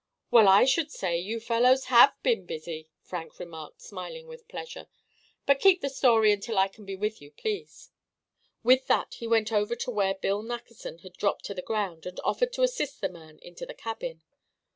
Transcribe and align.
"Well, 0.31 0.47
I 0.47 0.65
should 0.65 0.89
say 0.91 1.19
you 1.19 1.39
fellows 1.39 1.85
have 1.85 2.15
been 2.23 2.47
busy," 2.47 2.89
Frank 3.03 3.37
remarked, 3.37 3.83
smiling 3.83 4.25
with 4.25 4.47
pleasure; 4.47 4.87
"but 5.45 5.59
keep 5.59 5.81
the 5.81 5.89
story 5.91 6.31
until 6.31 6.57
I 6.57 6.69
can 6.69 6.85
be 6.85 6.95
with 6.95 7.21
you, 7.21 7.29
please." 7.29 7.91
With 8.63 8.87
that 8.87 9.13
he 9.19 9.27
went 9.27 9.51
over 9.51 9.75
to 9.75 9.91
where 9.91 10.15
Bill 10.15 10.41
Nackerson 10.41 11.01
had 11.03 11.13
dropped 11.13 11.45
to 11.45 11.53
the 11.53 11.61
ground, 11.61 12.07
and 12.07 12.19
offered 12.23 12.51
to 12.53 12.63
assist 12.63 12.99
the 12.99 13.09
man 13.09 13.37
into 13.43 13.63
the 13.67 13.75
cabin. 13.75 14.23